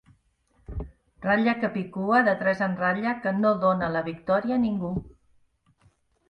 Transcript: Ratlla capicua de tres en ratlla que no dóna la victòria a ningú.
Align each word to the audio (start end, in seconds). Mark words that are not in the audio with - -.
Ratlla 1.25 1.53
capicua 1.65 2.21
de 2.29 2.33
tres 2.39 2.63
en 2.69 2.73
ratlla 2.79 3.13
que 3.27 3.35
no 3.43 3.53
dóna 3.65 3.91
la 3.97 4.03
victòria 4.09 4.57
a 4.57 4.63
ningú. 4.65 4.91